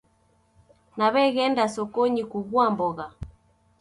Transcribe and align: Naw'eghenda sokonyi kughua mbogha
Naw'eghenda 0.97 1.63
sokonyi 1.75 2.23
kughua 2.31 2.65
mbogha 2.73 3.07